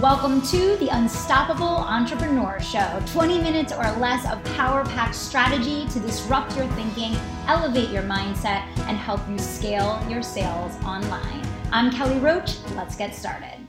[0.00, 6.00] Welcome to the Unstoppable Entrepreneur Show 20 minutes or less of power packed strategy to
[6.00, 7.14] disrupt your thinking,
[7.46, 11.46] elevate your mindset, and help you scale your sales online.
[11.72, 12.56] I'm Kelly Roach.
[12.74, 13.61] Let's get started.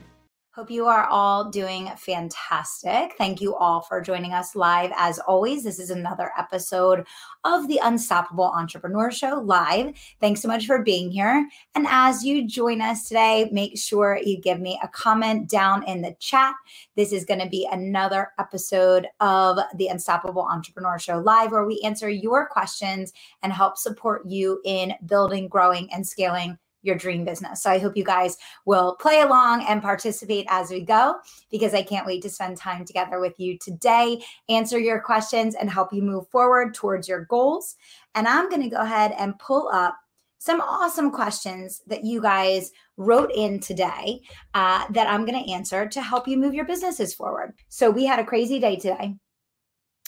[0.56, 3.16] Hope you are all doing fantastic.
[3.18, 4.92] Thank you all for joining us live.
[4.96, 7.08] As always, this is another episode
[7.44, 9.96] of the Unstoppable Entrepreneur Show live.
[10.22, 11.50] Thanks so much for being here.
[11.74, 16.04] And as you join us today, make sure you give me a comment down in
[16.04, 16.54] the chat.
[16.96, 21.82] This is going to be another episode of the Unstoppable Entrepreneur Show live, where we
[21.84, 27.64] answer your questions and help support you in building, growing, and scaling your dream business.
[27.64, 31.16] So I hope you guys will play along and participate as we go
[31.50, 35.70] because I can't wait to spend time together with you today, answer your questions, and
[35.70, 37.76] help you move forward towards your goals.
[38.14, 39.98] And I'm going to go ahead and pull up
[40.44, 44.20] some awesome questions that you guys wrote in today
[44.54, 47.54] uh, that I'm going to answer to help you move your businesses forward.
[47.70, 49.16] So we had a crazy day today.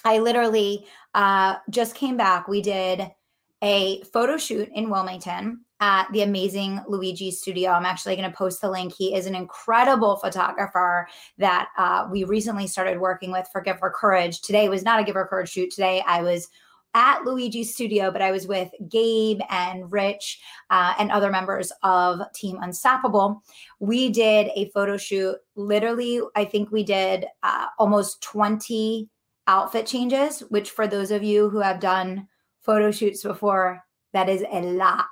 [0.03, 2.47] I literally uh, just came back.
[2.47, 3.09] We did
[3.63, 7.71] a photo shoot in Wilmington at the amazing Luigi studio.
[7.71, 8.93] I'm actually going to post the link.
[8.93, 13.89] He is an incredible photographer that uh, we recently started working with for Give Her
[13.89, 14.41] Courage.
[14.41, 15.71] Today was not a Give Her Courage shoot.
[15.71, 16.47] Today I was
[16.95, 22.21] at Luigi's studio, but I was with Gabe and Rich uh, and other members of
[22.33, 23.43] Team Unstoppable.
[23.79, 25.35] We did a photo shoot.
[25.55, 29.09] Literally, I think we did uh, almost 20
[29.47, 32.29] outfit changes, which for those of you who have done
[32.61, 35.05] photo shoots before, that is a lot.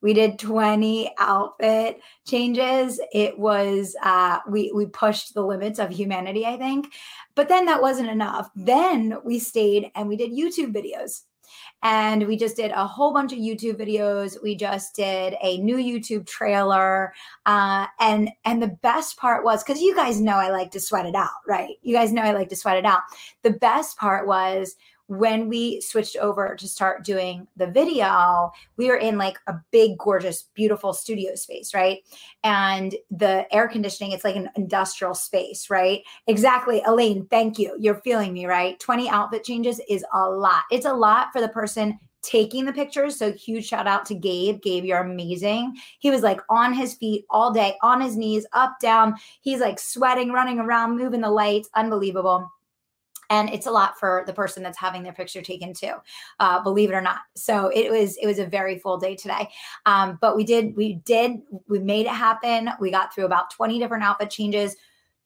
[0.00, 3.00] We did 20 outfit changes.
[3.12, 6.92] It was uh, we we pushed the limits of humanity, I think.
[7.34, 8.50] But then that wasn't enough.
[8.54, 11.22] Then we stayed and we did YouTube videos
[11.82, 15.76] and we just did a whole bunch of youtube videos we just did a new
[15.76, 17.12] youtube trailer
[17.46, 21.06] uh, and and the best part was because you guys know i like to sweat
[21.06, 23.02] it out right you guys know i like to sweat it out
[23.42, 24.76] the best part was
[25.08, 29.98] when we switched over to start doing the video, we were in like a big,
[29.98, 32.00] gorgeous, beautiful studio space, right?
[32.44, 36.02] And the air conditioning, it's like an industrial space, right?
[36.26, 36.82] Exactly.
[36.86, 37.74] Elaine, thank you.
[37.78, 38.78] You're feeling me, right?
[38.80, 40.62] 20 outfit changes is a lot.
[40.70, 43.16] It's a lot for the person taking the pictures.
[43.16, 44.60] So huge shout out to Gabe.
[44.60, 45.74] Gabe, you're amazing.
[46.00, 49.14] He was like on his feet all day, on his knees, up, down.
[49.40, 51.70] He's like sweating, running around, moving the lights.
[51.74, 52.50] Unbelievable
[53.30, 55.94] and it's a lot for the person that's having their picture taken too
[56.40, 57.20] uh, believe it or not.
[57.34, 59.48] So it was it was a very full day today.
[59.86, 62.70] Um, but we did we did we made it happen.
[62.80, 64.76] We got through about 20 different outfit changes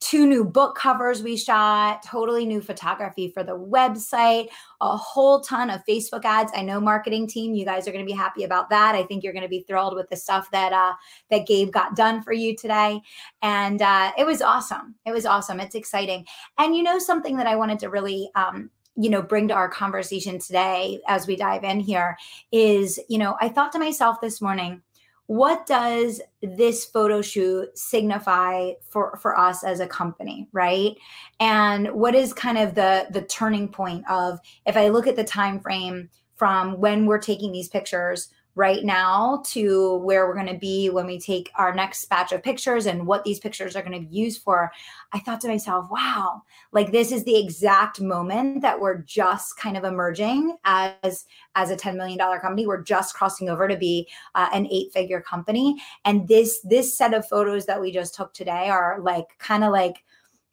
[0.03, 4.49] two new book covers we shot, totally new photography for the website,
[4.81, 6.51] a whole ton of Facebook ads.
[6.53, 8.95] I know marketing team, you guys are going to be happy about that.
[8.95, 10.93] I think you're going to be thrilled with the stuff that uh,
[11.31, 12.99] that Gabe got done for you today,
[13.41, 14.95] and uh, it was awesome.
[15.05, 15.61] It was awesome.
[15.61, 16.25] It's exciting,
[16.57, 18.29] and you know something that I wanted to really.
[18.35, 22.15] Um, you know bring to our conversation today as we dive in here
[22.51, 24.83] is you know i thought to myself this morning
[25.27, 30.95] what does this photo shoot signify for for us as a company right?
[31.39, 35.23] And what is kind of the the turning point of if i look at the
[35.23, 40.53] time frame from when we're taking these pictures right now to where we're going to
[40.53, 43.99] be when we take our next batch of pictures and what these pictures are going
[43.99, 44.71] to be used for.
[45.11, 49.77] I thought to myself wow like this is the exact moment that we're just kind
[49.77, 51.25] of emerging as
[51.55, 52.67] as a 10 million dollar company.
[52.67, 55.81] We're just crossing over to be uh, an eight figure company.
[56.03, 59.71] And this this set of photos that we just took today are like kind of
[59.71, 60.03] like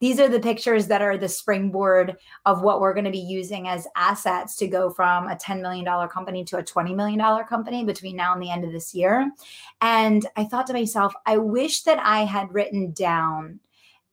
[0.01, 2.17] these are the pictures that are the springboard
[2.47, 6.09] of what we're going to be using as assets to go from a $10 million
[6.09, 9.31] company to a $20 million company between now and the end of this year.
[9.81, 13.61] And I thought to myself, I wish that I had written down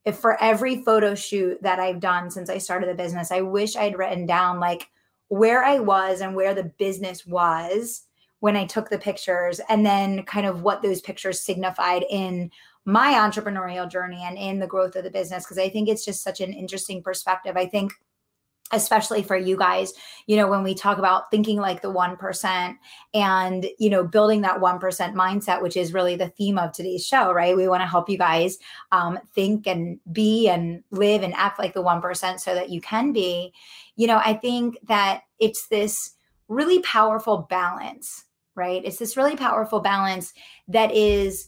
[0.07, 3.75] if for every photo shoot that I've done since I started the business, I wish
[3.75, 4.89] I'd written down like
[5.27, 8.03] where I was and where the business was
[8.39, 12.51] when I took the pictures and then kind of what those pictures signified in
[12.87, 16.23] my entrepreneurial journey and in the growth of the business because I think it's just
[16.23, 17.57] such an interesting perspective.
[17.57, 17.91] I think
[18.73, 19.93] especially for you guys
[20.25, 22.75] you know when we talk about thinking like the 1%
[23.13, 24.81] and you know building that 1%
[25.13, 27.55] mindset which is really the theme of today's show right?
[27.55, 28.57] We want to help you guys
[28.91, 33.11] um, think and be and live and act like the 1% so that you can
[33.11, 33.53] be.
[33.95, 36.11] You know i think that it's this
[36.47, 38.25] really powerful balance
[38.57, 38.81] right?
[38.83, 40.33] It's this really powerful balance
[40.67, 41.47] that is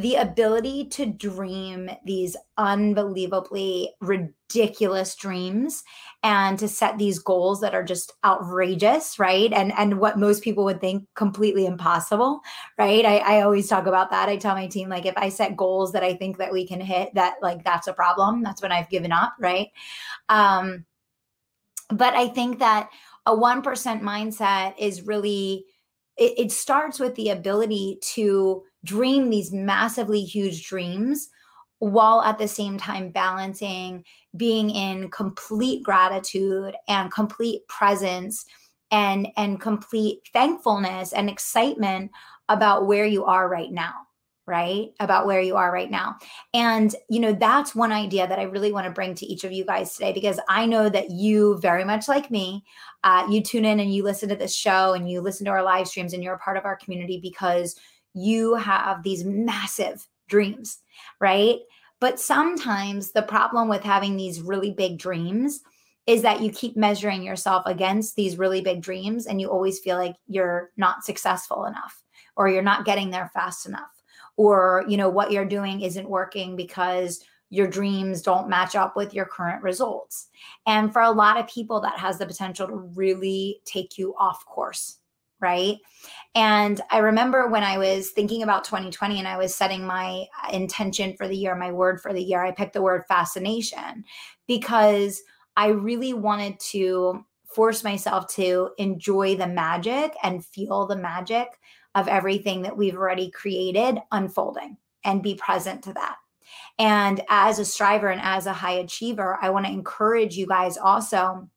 [0.00, 5.82] the ability to dream these unbelievably ridiculous dreams
[6.22, 9.52] and to set these goals that are just outrageous right?
[9.52, 12.40] And and what most people would think completely impossible
[12.78, 13.04] right?
[13.04, 14.28] I, I always talk about that.
[14.28, 16.80] I tell my team like if i set goals that i think that we can
[16.80, 18.42] hit that like that's a problem.
[18.42, 19.68] That's when i've given up right?
[20.28, 20.84] Um
[21.88, 22.90] but i think that
[23.26, 23.62] a 1%
[24.00, 25.66] mindset is really
[26.16, 31.28] it, it starts with the ability to dream these massively huge dreams
[31.78, 34.04] while at the same time balancing
[34.36, 38.44] being in complete gratitude and complete presence
[38.90, 42.10] and and complete thankfulness and excitement
[42.48, 43.94] about where you are right now
[44.46, 44.88] right?
[44.98, 46.16] About where you are right now.
[46.54, 49.52] And you know that's one idea that i really want to bring to each of
[49.52, 52.64] you guys today because i know that you very much like me.
[53.04, 55.62] Uh, you tune in and you listen to this show and you listen to our
[55.62, 57.76] live streams and you're a part of our community because
[58.14, 60.78] you have these massive dreams,
[61.20, 61.58] right?
[62.00, 65.60] But sometimes the problem with having these really big dreams
[66.06, 69.96] is that you keep measuring yourself against these really big dreams and you always feel
[69.96, 72.02] like you're not successful enough
[72.36, 74.02] or you're not getting there fast enough
[74.36, 79.12] or you know what you're doing isn't working because your dreams don't match up with
[79.12, 80.28] your current results.
[80.66, 84.46] And for a lot of people that has the potential to really take you off
[84.46, 84.99] course
[85.40, 85.78] right?
[86.34, 90.52] And I remember when I was thinking about 2020 and I was setting my uh,
[90.52, 94.04] intention for the year, my word for the year, I picked the word fascination
[94.46, 95.22] because
[95.56, 101.48] I really wanted to force myself to enjoy the magic and feel the magic
[101.96, 106.16] of everything that we've already created unfolding and be present to that.
[106.78, 110.78] And as a striver and as a high achiever, I want to encourage you guys
[110.78, 111.48] also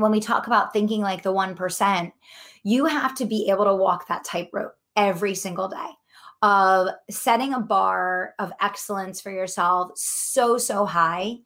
[0.00, 2.12] when we talk about thinking like the 1%,
[2.62, 5.88] you have to be able to walk that tightrope every single day
[6.42, 11.36] of setting a bar of excellence for yourself so, so high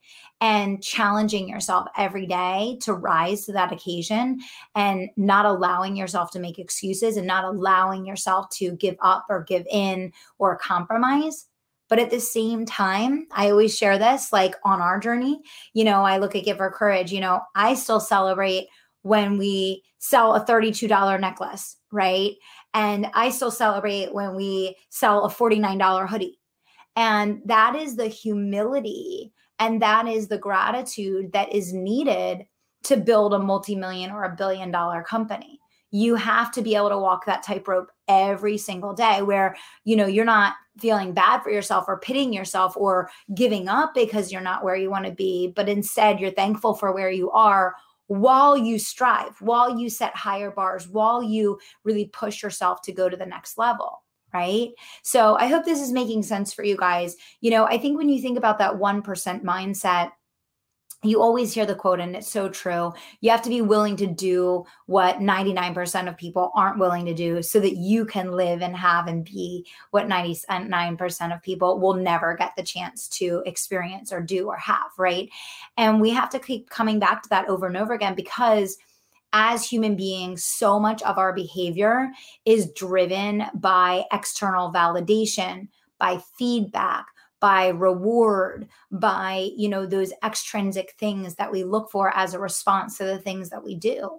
[0.40, 4.38] and challenging yourself every day to rise to that occasion
[4.74, 9.42] and not allowing yourself to make excuses and not allowing yourself to give up or
[9.44, 11.46] give in or compromise
[11.94, 15.40] but at the same time, I always share this like on our journey.
[15.74, 18.66] You know, I look at Give Her Courage, you know, I still celebrate
[19.02, 22.32] when we sell a $32 necklace, right?
[22.74, 26.40] And I still celebrate when we sell a $49 hoodie.
[26.96, 32.44] And that is the humility and that is the gratitude that is needed
[32.86, 35.60] to build a multi-million or a billion dollar company
[35.94, 39.54] you have to be able to walk that tightrope every single day where
[39.84, 44.32] you know you're not feeling bad for yourself or pitying yourself or giving up because
[44.32, 47.74] you're not where you want to be but instead you're thankful for where you are
[48.06, 53.08] while you strive while you set higher bars while you really push yourself to go
[53.08, 54.70] to the next level right?
[55.02, 57.16] So i hope this is making sense for you guys.
[57.40, 60.10] You know i think when you think about that 1% mindset
[61.04, 62.92] you always hear the quote and it's so true.
[63.20, 67.42] You have to be willing to do what 99% of people aren't willing to do
[67.42, 72.34] so that you can live and have and be what 99% of people will never
[72.34, 75.28] get the chance to experience or do or have right?
[75.76, 78.78] And we have to keep coming back to that over and over again because
[79.32, 82.08] as human beings, so much of our behavior
[82.44, 85.66] is driven by external validation,
[85.98, 87.06] by feedback,
[87.44, 92.96] by reward by you know those extrinsic things that we look for as a response
[92.96, 94.18] to the things that we do.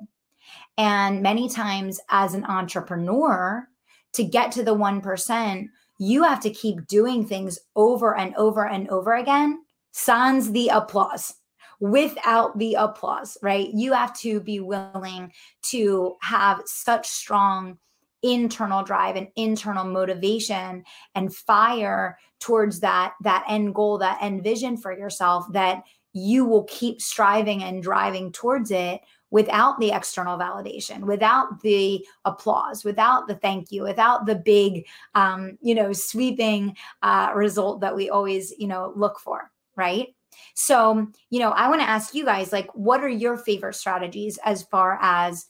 [0.78, 3.68] And many times as an entrepreneur
[4.14, 5.68] to get to the 1%
[5.98, 9.60] you have to keep doing things over and over and over again
[9.92, 11.34] sans the applause
[11.80, 13.70] without the applause right?
[13.74, 15.34] You have to be willing
[15.72, 17.80] to have such strong
[18.26, 24.76] internal drive and internal motivation and fire towards that that end goal that end vision
[24.76, 31.02] for yourself that you will keep striving and driving towards it without the external validation
[31.02, 37.32] without the applause without the thank you without the big um, you know sweeping uh,
[37.36, 40.16] result that we always you know look for right?
[40.56, 44.38] So you know i want to ask you guys like what are your favorite strategies
[44.44, 45.46] as far as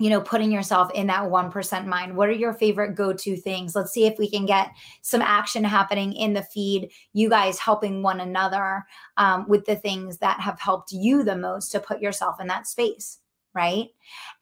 [0.00, 2.16] you know, putting yourself in that 1% mind.
[2.16, 3.76] What are your favorite go to things?
[3.76, 4.72] Let's see if we can get
[5.02, 8.84] some action happening in the feed, you guys helping one another
[9.16, 12.66] um, with the things that have helped you the most to put yourself in that
[12.66, 13.18] space.
[13.54, 13.90] Right.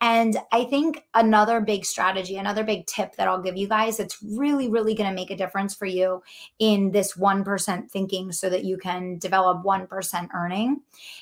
[0.00, 4.22] And I think another big strategy, another big tip that I'll give you guys that's
[4.22, 6.22] really, really going to make a difference for you
[6.60, 10.80] in this 1% thinking so that you can develop 1% earning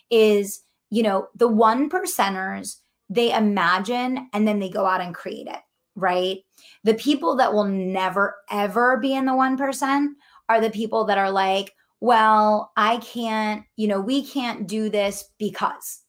[0.09, 2.77] is, you know, the one percenters
[3.11, 5.61] they imagine and then they go out and create it
[6.01, 6.39] right?
[6.85, 10.07] The people that will never, ever be in the 1%
[10.49, 15.25] are the people that are like, well, I can't, you know, we can't do this
[15.39, 16.01] because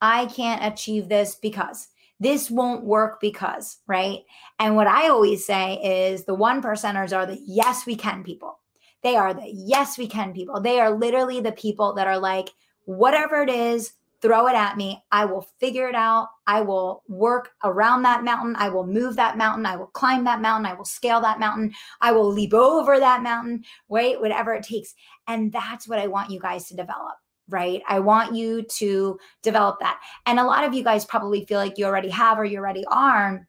[0.00, 1.88] I can't achieve this because
[2.20, 4.20] this won't work because, right?
[4.58, 5.76] And what I always say
[6.10, 8.58] is the one percenters are the yes, we can people.
[9.04, 10.60] They are the yes, we can people.
[10.60, 12.50] They are literally the people that are like,
[12.84, 15.02] whatever it is, throw it at me.
[15.12, 16.28] I will figure it out.
[16.46, 18.56] I will work around that mountain.
[18.56, 19.66] I will move that mountain.
[19.66, 20.66] I will climb that mountain.
[20.66, 21.72] I will scale that mountain.
[22.00, 24.20] I will leap over that mountain, right?
[24.20, 24.94] Whatever it takes.
[25.26, 27.14] And that's what I want you guys to develop
[27.50, 27.80] right?
[27.88, 29.98] I want you to develop that.
[30.26, 32.84] And a lot of you guys probably feel like you already have or you already
[32.90, 33.48] are,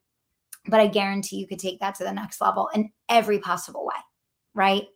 [0.67, 3.99] but I guarantee you could take that to the next level in every possible way,
[4.53, 4.87] right?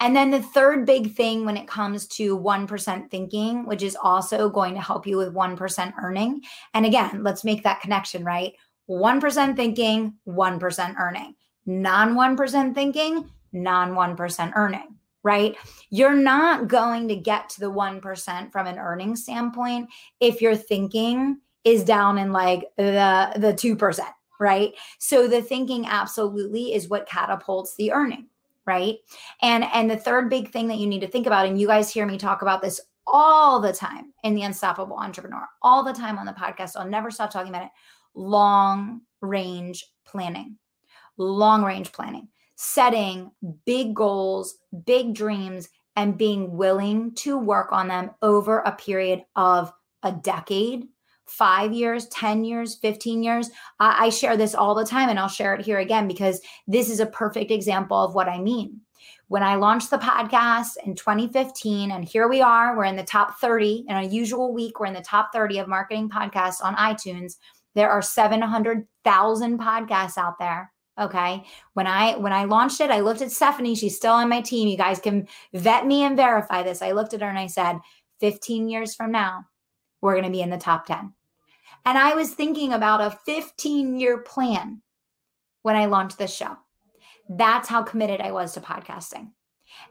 [0.00, 4.48] And then the third big thing when it comes to 1% thinking, which is also
[4.48, 6.42] going to help you with 1% earning.
[6.74, 8.54] And again, let's make that connection, right?
[8.88, 11.34] 1% thinking, 1% earning.
[11.66, 15.56] Non 1% thinking, non 1% earning right?
[15.90, 21.38] You're not going to get to the 1% from an earning standpoint if your thinking
[21.64, 24.00] is down in like the the 2%,
[24.40, 24.72] right?
[24.98, 28.28] So the thinking absolutely is what catapults the earning,
[28.68, 28.98] right?
[29.42, 31.90] And and the third big thing that you need to think about and you guys
[31.90, 36.18] hear me talk about this all the time in the unstoppable entrepreneur, all the time
[36.18, 36.76] on the podcast.
[36.76, 37.70] I'll never stop talking about it.
[38.14, 40.58] Long range planning.
[41.16, 42.28] Long range planning
[42.60, 43.30] setting
[43.64, 49.72] big goals, big dreams, and being willing to work on them over a period of
[50.02, 50.86] a decade,
[51.28, 53.50] five years, 10 years, 15 years.
[53.80, 56.90] I, I, share this all the time and I'll share it here again because this
[56.90, 58.80] is a perfect example of what I mean.
[59.28, 63.38] When I launched the podcast in 2015, and here we are, we're in the top
[63.40, 67.34] 30 in a usual week, we're in the top 30 of marketing podcasts on iTunes.
[67.74, 71.44] There are 700,000 podcasts out there Okay.
[71.74, 73.76] When I when I launched it, I looked at Stephanie.
[73.76, 74.68] She's still on my team.
[74.68, 76.82] You guys can vet me and verify this.
[76.82, 77.78] I looked at her and I said,
[78.20, 79.44] 15 years from now,
[80.00, 81.12] we're going to be in the top 10.
[81.84, 84.82] And I was thinking about a 15 year plan
[85.62, 86.56] when I launched this show.
[87.28, 89.30] That's how committed I was to podcasting.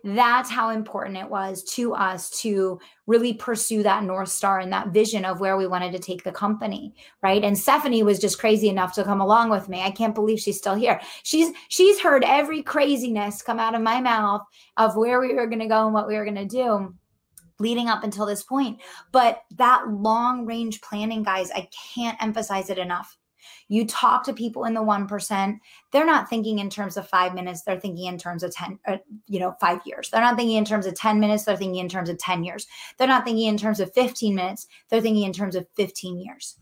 [0.04, 4.90] That's how important it was to us to really pursue that North Star and that
[4.90, 6.94] vision of where we wanted to take the company.
[7.22, 7.44] Right.
[7.44, 9.82] And Stephanie was just crazy enough to come along with me.
[9.82, 11.00] I can't believe she's still here.
[11.24, 14.42] She's she's heard every craziness come out of my mouth
[14.78, 16.94] of where we were going to go and what we were going to do
[17.60, 18.80] leading up until this point.
[19.12, 23.18] But that long range planning, guys, I can't emphasize it enough.
[23.70, 25.60] You talk to people in the 1%,
[25.92, 27.64] they're not thinking in terms of five minutes.
[27.64, 28.98] They're thinking in terms of 10, uh,
[29.28, 30.10] you know, five years.
[30.10, 31.44] They're not thinking in terms of 10 minutes.
[31.44, 32.68] They're thinking in terms of 10 years.
[32.98, 34.68] They're not thinking in terms of 15 minutes.
[34.90, 36.58] They're thinking in terms of 15 years.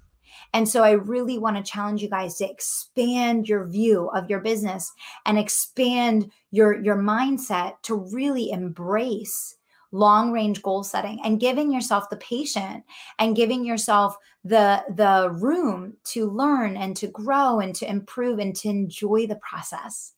[0.53, 4.39] And so I really want to challenge you guys to expand your view of your
[4.39, 4.91] business
[5.25, 9.57] and expand your your mindset to really embrace
[9.95, 12.83] long range goal setting and giving yourself the patient
[13.17, 18.55] and giving yourself the the room to learn and to grow and to improve and
[18.57, 20.13] to enjoy the process.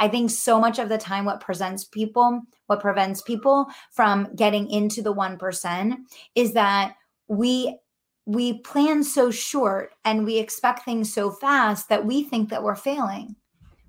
[0.00, 4.70] I think so much of the time what presents people what prevents people from getting
[4.70, 5.96] into the 1%
[6.34, 6.94] is that
[7.28, 7.76] we
[8.26, 12.74] we plan so short and we expect things so fast that we think that we're
[12.74, 13.34] failing.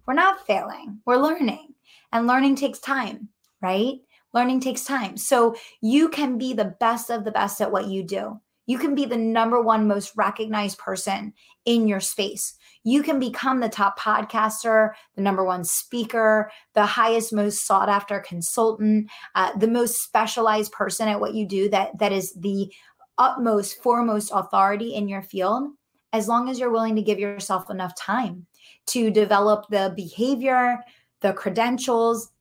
[0.06, 1.02] We're not failing.
[1.06, 1.74] We're learning.
[2.14, 3.30] And learning takes time
[3.62, 4.00] right
[4.34, 5.18] Learning takes time.
[5.18, 8.40] So you can be the best of the best at what you do.
[8.68, 11.34] You can be the number one most recognized person
[11.66, 12.54] in your space.
[12.84, 18.20] You can become the top podcaster, the number one speaker, the highest, most sought after
[18.20, 22.72] consultant, uh, the most specialized person at what you do that, that is the
[23.18, 25.72] utmost, foremost authority in your field,
[26.14, 28.46] as long as you're willing to give yourself enough time
[28.86, 30.78] to develop the behavior,
[31.22, 32.32] the credentials,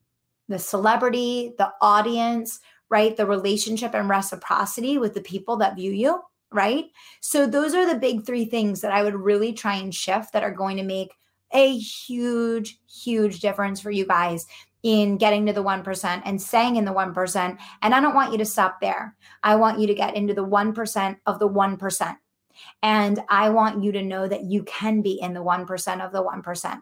[0.48, 3.16] the celebrity, the audience, right?
[3.16, 6.20] The relationship and reciprocity with the people that view you,
[6.52, 6.86] right?
[7.20, 10.42] So, those are the big three things that I would really try and shift that
[10.42, 11.12] are going to make
[11.52, 14.46] a huge, huge difference for you guys
[14.82, 17.58] in getting to the 1% and staying in the 1%.
[17.82, 19.16] And I don't want you to stop there.
[19.42, 22.16] I want you to get into the 1% of the 1%.
[22.82, 26.22] And I want you to know that you can be in the 1% of the
[26.22, 26.80] 1%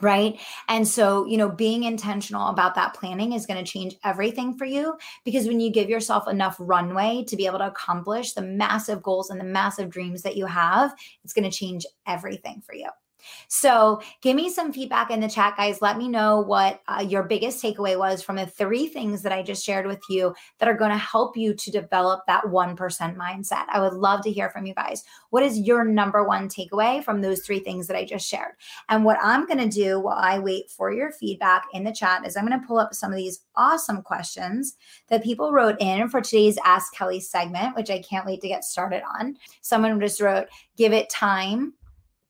[0.00, 0.38] right?
[0.68, 4.64] And so, you know, being intentional about that planning is going to change everything for
[4.64, 9.02] you because when you give yourself enough runway to be able to accomplish the massive
[9.02, 12.88] goals and the massive dreams that you have, it's going to change everything for you.
[13.48, 15.82] So give me some feedback in the chat, guys.
[15.82, 19.42] Let me know what uh, your biggest takeaway was from the three things that I
[19.42, 22.76] just shared with you that are going to help you to develop that 1%
[23.16, 23.64] mindset.
[23.68, 25.04] I would love to hear from you guys.
[25.30, 28.52] What is your number one takeaway from those three things that I just shared?
[28.88, 32.26] And what I'm going to do while I wait for your feedback in the chat
[32.26, 34.76] is I'm going to pull up some of these awesome questions
[35.08, 38.64] that people wrote in for today's Ask Kelly segment, which I can't wait to get
[38.64, 39.36] started on.
[39.60, 41.74] Someone just wrote, give it time,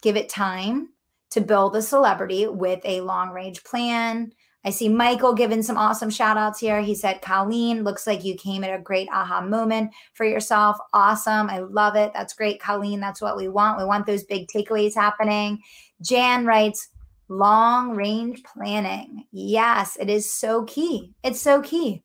[0.02, 0.90] give it time
[1.31, 4.33] to build a celebrity with a long range plan.
[4.64, 6.81] I see Michael giving some awesome shout outs here.
[6.81, 10.76] He said, Colleen, looks like you came at a great aha moment for yourself.
[10.93, 11.49] Awesome.
[11.49, 12.12] I love it.
[12.12, 13.00] That's great, Colleen.
[13.00, 13.78] That's what we want.
[13.78, 15.61] We want those big takeaways happening.
[16.02, 16.88] Jan writes,
[17.28, 19.25] long range planning.
[19.31, 21.14] Yes, it is so key.
[21.23, 22.02] It's so key.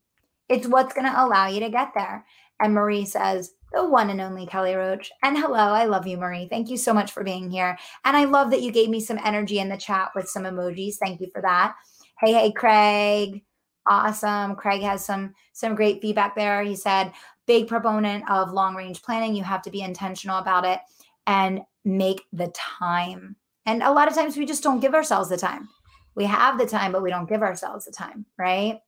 [0.49, 2.25] It's what's going to allow you to get there.
[2.59, 5.11] And Marie says, the one and only Kelly Roach.
[5.23, 6.47] And hello, I love you, Marie.
[6.47, 7.77] Thank you so much for being here.
[8.05, 10.95] And I love that you gave me some energy in the chat with some emojis.
[10.95, 11.75] Thank you for that.
[12.19, 13.43] Hey, hey, Craig.
[13.87, 14.55] Awesome.
[14.55, 16.63] Craig has some some great feedback there.
[16.63, 17.11] He said,
[17.47, 19.35] big proponent of long range planning.
[19.35, 20.79] You have to be intentional about it
[21.27, 23.35] and make the time.
[23.65, 25.67] And a lot of times we just don't give ourselves the time.
[26.15, 28.79] We have the time, but we don't give ourselves the time, right?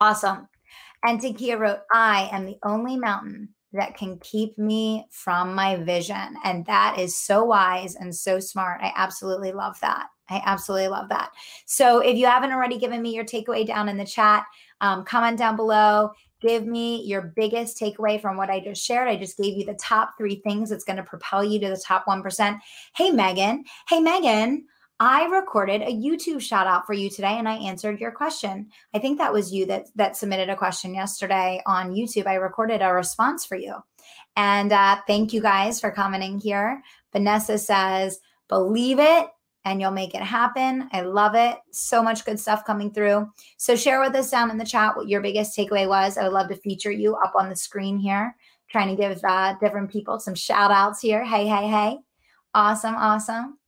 [0.00, 0.48] Awesome.
[1.04, 6.36] And Takia wrote, I am the only mountain that can keep me from my vision.
[6.44, 8.80] And that is so wise and so smart.
[8.82, 10.06] I absolutely love that.
[10.28, 11.30] I absolutely love that.
[11.66, 14.44] So if you haven't already given me your takeaway down in the chat,
[14.80, 16.10] um, comment down below.
[16.40, 19.08] Give me your biggest takeaway from what I just shared.
[19.08, 21.82] I just gave you the top three things that's going to propel you to the
[21.86, 22.58] top 1%.
[22.96, 23.64] Hey, Megan.
[23.88, 24.66] Hey, Megan.
[25.04, 28.70] I recorded a YouTube shout out for you today and I answered your question.
[28.94, 32.28] I think that was you that that submitted a question yesterday on YouTube.
[32.28, 33.74] I recorded a response for you.
[34.36, 36.80] And uh, thank you guys for commenting here.
[37.12, 39.26] Vanessa says, believe it
[39.64, 40.88] and you'll make it happen.
[40.92, 41.58] I love it.
[41.72, 43.28] So much good stuff coming through.
[43.56, 46.16] So share with us down in the chat what your biggest takeaway was.
[46.16, 48.36] I would love to feature you up on the screen here,
[48.70, 51.24] trying to give uh, different people some shout outs here.
[51.24, 51.98] Hey, hey, hey.
[52.54, 53.58] Awesome, awesome.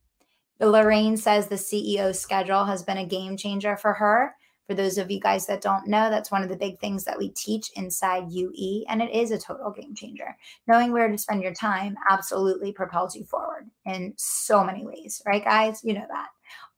[0.61, 4.34] Lorraine says the CEO schedule has been a game changer for her.
[4.66, 7.18] For those of you guys that don't know, that's one of the big things that
[7.18, 10.34] we teach inside UE, and it is a total game changer.
[10.66, 15.44] Knowing where to spend your time absolutely propels you forward in so many ways, right,
[15.44, 15.82] guys?
[15.84, 16.28] You know that.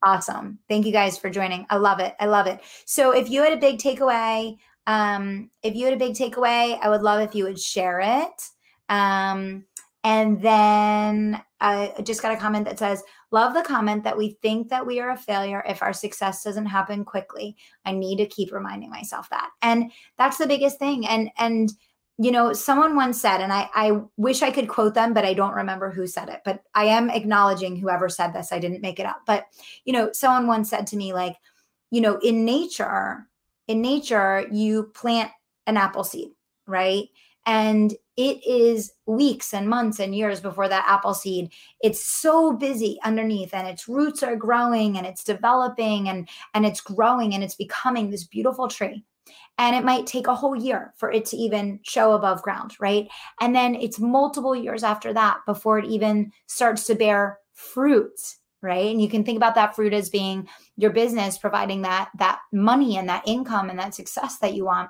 [0.03, 0.59] Awesome.
[0.67, 1.65] Thank you guys for joining.
[1.69, 2.15] I love it.
[2.19, 2.59] I love it.
[2.85, 6.89] So, if you had a big takeaway, um, if you had a big takeaway, I
[6.89, 8.49] would love if you would share it.
[8.89, 9.65] Um,
[10.07, 14.69] and then I just got a comment that says, Love the comment that we think
[14.69, 17.57] that we are a failure if our success doesn't happen quickly.
[17.83, 19.49] I need to keep reminding myself that.
[19.61, 21.05] And that's the biggest thing.
[21.05, 21.73] And, and,
[22.17, 25.33] you know, someone once said, and I, I wish I could quote them, but I
[25.33, 28.53] don't remember who said it, but I am acknowledging whoever said this.
[28.53, 29.23] I didn't make it up.
[29.27, 29.47] But,
[29.83, 31.35] you know, someone once said to me, like,
[31.91, 33.27] you know, in nature,
[33.67, 35.31] in nature, you plant
[35.65, 36.29] an apple seed,
[36.65, 37.09] right?
[37.45, 41.51] And it is weeks and months and years before that apple seed.
[41.81, 46.81] It's so busy underneath and its roots are growing and it's developing and and it's
[46.81, 49.05] growing and it's becoming this beautiful tree.
[49.59, 53.07] And it might take a whole year for it to even show above ground right?
[53.39, 58.19] And then it's multiple years after that before it even starts to bear fruit
[58.63, 58.87] right?
[58.87, 62.97] And you can think about that fruit as being your business providing that that money
[62.97, 64.89] and that income and that success that you want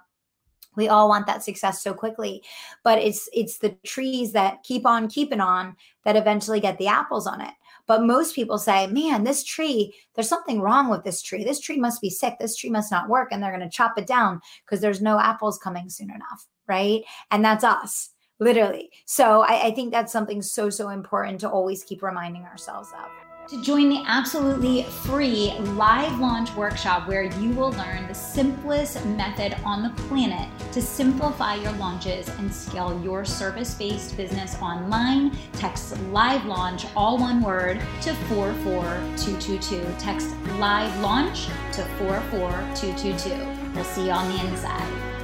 [0.77, 2.41] we all want that success so quickly
[2.83, 7.27] but it's it's the trees that keep on keeping on that eventually get the apples
[7.27, 7.53] on it.
[7.85, 11.43] But most people say man this tree there's something wrong with this tree.
[11.43, 12.35] This tree must be sick.
[12.39, 15.19] This tree must not work and they're going to chop it down because there's no
[15.19, 17.03] apples coming soon enough right?
[17.31, 18.09] And that's us
[18.39, 18.91] literally.
[19.05, 23.26] So I, I think that's something so so important to always keep reminding ourselves of
[23.47, 29.55] to join the absolutely free live launch workshop where you will learn the simplest method
[29.63, 35.31] on the planet to simplify your launches and scale your service based business online.
[35.53, 39.95] Text live launch, all one word, to 44222.
[39.97, 43.73] Text live launch to 44222.
[43.73, 45.16] We'll see you on the inside.